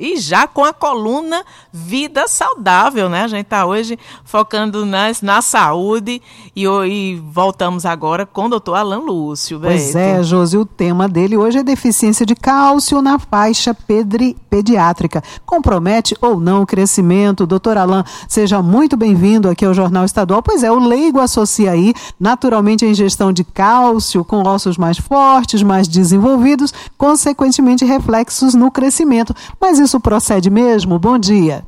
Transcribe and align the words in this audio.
E 0.00 0.16
já 0.16 0.48
com 0.48 0.64
a 0.64 0.72
coluna 0.72 1.44
Vida 1.72 2.26
Saudável, 2.26 3.08
né? 3.08 3.22
A 3.22 3.28
gente 3.28 3.44
está 3.44 3.64
hoje 3.64 3.96
focando 4.24 4.84
nas, 4.84 5.22
na 5.22 5.40
saúde 5.40 6.20
e, 6.56 6.66
e, 6.66 7.22
voltamos 7.30 7.86
agora 7.86 8.26
com 8.26 8.46
o 8.46 8.48
doutor 8.48 8.74
Alan 8.74 8.98
Lúcio. 8.98 9.60
Pois 9.60 9.94
é, 9.94 10.20
Josi, 10.24 10.58
o 10.58 10.66
tema 10.66 11.08
dele 11.08 11.36
hoje 11.36 11.58
é 11.58 11.62
deficiência 11.62 12.26
de 12.26 12.34
cálcio 12.34 13.00
na 13.00 13.16
faixa 13.16 13.72
pedri, 13.72 14.36
pediátrica. 14.50 15.22
Compromete 15.46 16.16
ou 16.20 16.40
não 16.40 16.62
o 16.62 16.66
crescimento? 16.66 17.46
Doutor 17.46 17.78
Alan, 17.78 18.02
seja 18.28 18.60
muito 18.60 18.96
bem-vindo 18.96 19.48
aqui 19.48 19.64
ao 19.64 19.72
Jornal 19.72 20.04
Estadual. 20.04 20.42
Pois 20.42 20.64
é, 20.64 20.72
o 20.72 20.80
leigo 20.80 21.20
associa 21.20 21.70
aí 21.70 21.94
naturalmente 22.18 22.84
a 22.84 22.88
ingestão 22.88 23.32
de 23.32 23.44
cálcio 23.44 24.24
com 24.24 24.42
ossos 24.48 24.76
mais 24.76 24.98
fortes, 24.98 25.62
mais 25.62 25.86
desenvolvidos, 25.86 26.74
consequentemente 26.98 27.84
reflexos 27.84 28.52
no 28.52 28.68
crescimento. 28.68 29.32
Mas 29.60 29.78
isso 29.78 30.00
procede 30.00 30.50
mesmo? 30.50 30.98
Bom 30.98 31.18
dia. 31.18 31.64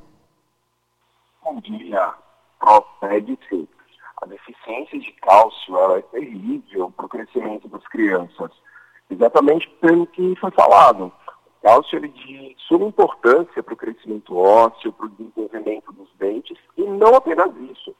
Bom 1.42 1.60
dia. 1.60 2.14
Procede 2.58 3.38
sim. 3.48 3.68
A 4.22 4.26
deficiência 4.26 4.98
de 4.98 5.12
cálcio 5.12 5.76
ela 5.78 5.98
é 5.98 6.02
terrível 6.02 6.90
para 6.96 7.06
o 7.06 7.08
crescimento 7.08 7.68
das 7.68 7.86
crianças. 7.88 8.50
Exatamente 9.10 9.68
pelo 9.80 10.06
que 10.06 10.34
foi 10.36 10.50
falado. 10.50 11.06
O 11.06 11.62
cálcio 11.62 11.98
é 11.98 12.08
de 12.08 12.56
suma 12.66 12.86
importância 12.86 13.62
para 13.62 13.74
o 13.74 13.76
crescimento 13.76 14.36
ósseo, 14.36 14.92
para 14.92 15.06
o 15.06 15.10
desenvolvimento 15.10 15.92
dos 15.92 16.08
dentes, 16.18 16.58
e 16.76 16.82
não 16.82 17.14
apenas 17.14 17.54
isso. 17.70 17.94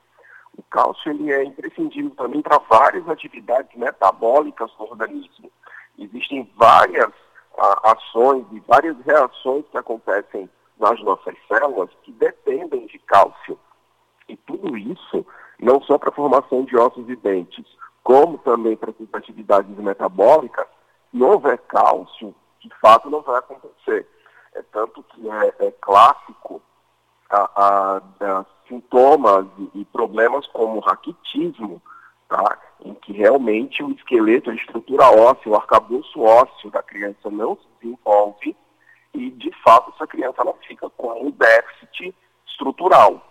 O 0.56 0.62
cálcio 0.70 1.10
ele 1.10 1.32
é 1.32 1.44
imprescindível 1.44 2.10
também 2.12 2.40
para 2.42 2.58
várias 2.58 3.08
atividades 3.08 3.76
metabólicas 3.76 4.70
do 4.78 4.84
organismo. 4.84 5.50
Existem 5.98 6.50
várias 6.56 7.12
ações 7.82 8.44
e 8.52 8.60
várias 8.60 8.96
reações 9.04 9.64
que 9.70 9.78
acontecem 9.78 10.48
nas 10.78 11.00
nossas 11.02 11.34
células 11.48 11.90
que 12.02 12.12
dependem 12.12 12.86
de 12.86 12.98
cálcio. 13.00 13.58
E 14.28 14.36
tudo 14.36 14.76
isso, 14.76 15.24
não 15.58 15.80
só 15.82 15.98
para 15.98 16.10
a 16.10 16.14
formação 16.14 16.64
de 16.64 16.76
ossos 16.76 17.08
e 17.08 17.16
dentes, 17.16 17.64
como 18.02 18.38
também 18.38 18.76
para 18.76 18.90
as 18.90 19.14
atividades 19.14 19.76
metabólicas, 19.78 20.66
se 21.10 21.22
houver 21.22 21.58
cálcio, 21.58 22.34
de 22.60 22.70
fato 22.80 23.08
não 23.08 23.22
vai 23.22 23.38
acontecer. 23.38 24.06
É 24.54 24.62
tanto 24.62 25.02
que 25.02 25.28
é, 25.28 25.54
é 25.66 25.70
clássico 25.80 26.62
a, 27.30 27.50
a, 27.56 27.96
a 28.20 28.44
sintomas 28.68 29.46
e, 29.58 29.80
e 29.80 29.84
problemas 29.86 30.46
como 30.48 30.80
raquitismo, 30.80 31.80
tá? 32.28 32.58
em 32.84 32.94
que 32.94 33.12
realmente 33.12 33.82
o 33.82 33.90
esqueleto, 33.90 34.50
a 34.50 34.54
estrutura 34.54 35.04
óssea, 35.10 35.50
o 35.50 35.56
arcabouço 35.56 36.20
ósseo 36.20 36.70
da 36.70 36.82
criança 36.82 37.30
não 37.30 37.56
se 37.56 37.66
desenvolve 37.80 38.56
e, 39.14 39.30
de 39.30 39.50
fato, 39.62 39.92
essa 39.94 40.06
criança 40.06 40.42
ela 40.42 40.54
fica 40.66 40.88
com 40.90 41.26
um 41.26 41.30
déficit 41.30 42.14
estrutural. 42.46 43.22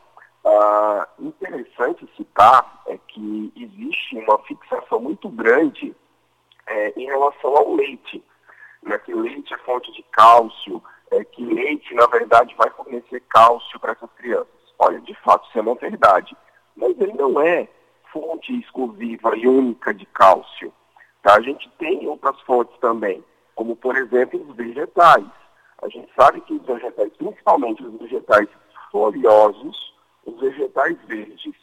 Ah, 0.44 1.08
interessante 1.20 2.08
citar 2.18 2.84
é 2.88 2.98
que 3.08 3.52
existe 3.56 4.18
uma 4.18 4.38
fixação 4.40 5.00
muito 5.00 5.30
grande 5.30 5.96
é, 6.68 6.94
em 7.00 7.06
relação 7.06 7.56
ao 7.56 7.76
leite, 7.76 8.24
né, 8.84 8.98
que 9.00 9.14
leite 9.14 9.54
é 9.54 9.58
fonte 9.60 9.92
de 9.94 10.04
cálcio, 10.12 10.84
é, 11.12 11.24
que 11.24 11.46
leite, 11.46 11.94
na 11.94 12.08
verdade, 12.08 12.56
vai 12.56 12.70
fornecer 12.72 13.22
cálcio 13.30 13.80
para 13.80 13.94
essas 13.94 14.12
crianças. 14.14 14.48
Olha, 14.78 15.00
de 15.02 15.16
fato, 15.22 15.48
isso 15.48 15.58
é 15.58 15.62
uma 15.62 15.76
verdade, 15.76 16.36
mas 16.76 17.00
ele 17.00 17.14
não 17.14 17.40
é 17.40 17.68
fonte 18.16 18.58
exclusiva 18.58 19.36
e 19.36 19.46
única 19.46 19.94
de 19.94 20.06
cálcio. 20.06 20.72
Tá? 21.22 21.36
A 21.36 21.42
gente 21.42 21.70
tem 21.78 22.08
outras 22.08 22.40
fontes 22.42 22.74
também, 22.80 23.22
como 23.56 23.76
por 23.76 23.98
exemplo 23.98 24.42
os 24.48 24.56
vegetais. 24.56 25.26
A 25.82 25.90
gente 25.90 26.10
sabe 26.18 26.40
que 26.42 26.54
os 26.54 26.66
vegetais, 26.66 27.12
principalmente 27.18 27.84
os 27.84 28.00
vegetais 28.00 28.48
folhosos, 28.90 29.94
os 30.26 30.40
vegetais 30.40 30.98
verdes 31.06 31.54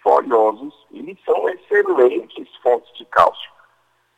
folhosos, 0.00 0.86
eles 0.92 1.18
são 1.24 1.48
excelentes 1.48 2.48
fontes 2.62 2.96
de 2.96 3.04
cálcio. 3.06 3.50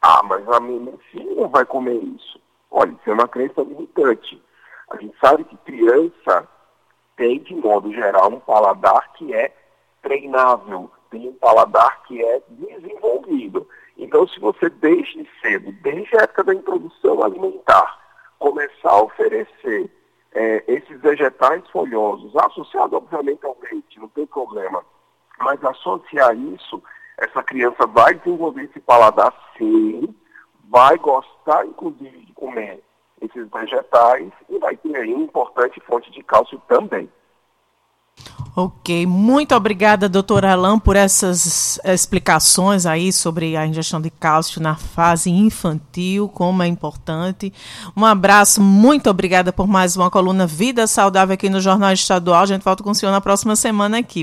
Ah, 0.02 0.22
mas 0.24 0.46
a 0.46 0.60
minha 0.60 0.96
filha 1.10 1.48
vai 1.48 1.64
comer 1.64 1.96
isso. 2.04 2.38
Olha, 2.70 2.90
isso 2.90 3.10
é 3.10 3.14
uma 3.14 3.26
crença 3.26 3.62
limitante. 3.62 4.42
A 4.90 4.96
gente 4.98 5.16
sabe 5.18 5.44
que 5.44 5.56
criança 5.58 6.46
tem, 7.16 7.40
de 7.40 7.54
modo 7.54 7.90
geral, 7.92 8.28
um 8.30 8.40
paladar 8.40 9.12
que 9.14 9.32
é 9.32 9.54
treinável 10.02 10.90
tem 11.10 11.28
um 11.28 11.34
paladar 11.34 12.02
que 12.04 12.22
é 12.22 12.42
desenvolvido. 12.48 13.68
Então, 13.96 14.26
se 14.28 14.38
você 14.38 14.68
desde 14.68 15.28
cedo, 15.40 15.72
desde 15.82 16.16
a 16.16 16.22
época 16.22 16.44
da 16.44 16.54
introdução 16.54 17.22
alimentar, 17.22 17.98
começar 18.38 18.90
a 18.90 19.02
oferecer 19.02 19.90
é, 20.32 20.64
esses 20.68 21.00
vegetais 21.00 21.68
folhosos, 21.70 22.34
associado 22.36 22.96
obviamente 22.96 23.44
ao 23.44 23.56
leite, 23.62 23.98
não 23.98 24.08
tem 24.08 24.26
problema, 24.26 24.84
mas 25.40 25.62
associar 25.64 26.36
isso, 26.36 26.82
essa 27.16 27.42
criança 27.42 27.86
vai 27.86 28.14
desenvolver 28.14 28.64
esse 28.64 28.80
paladar 28.80 29.32
sim, 29.56 30.14
vai 30.68 30.96
gostar 30.98 31.66
inclusive 31.66 32.18
de 32.18 32.32
comer 32.34 32.82
esses 33.20 33.48
vegetais 33.50 34.30
e 34.48 34.58
vai 34.58 34.76
ter 34.76 34.96
aí 34.96 35.12
uma 35.12 35.24
importante 35.24 35.80
fonte 35.80 36.10
de 36.10 36.22
cálcio 36.22 36.60
também. 36.68 37.10
Ok, 38.60 39.06
muito 39.06 39.54
obrigada, 39.54 40.08
doutor 40.08 40.44
Alain, 40.44 40.80
por 40.80 40.96
essas 40.96 41.78
explicações 41.84 42.86
aí 42.86 43.12
sobre 43.12 43.56
a 43.56 43.64
ingestão 43.64 44.00
de 44.00 44.10
cálcio 44.10 44.60
na 44.60 44.74
fase 44.74 45.30
infantil, 45.30 46.28
como 46.28 46.64
é 46.64 46.66
importante. 46.66 47.52
Um 47.96 48.04
abraço, 48.04 48.60
muito 48.60 49.08
obrigada 49.08 49.52
por 49.52 49.68
mais 49.68 49.96
uma 49.96 50.10
coluna 50.10 50.44
Vida 50.44 50.88
Saudável 50.88 51.34
aqui 51.34 51.48
no 51.48 51.60
Jornal 51.60 51.92
Estadual. 51.92 52.42
A 52.42 52.46
gente 52.46 52.64
volta 52.64 52.82
com 52.82 52.90
o 52.90 52.94
senhor 52.96 53.12
na 53.12 53.20
próxima 53.20 53.54
semana 53.54 53.98
aqui. 53.98 54.16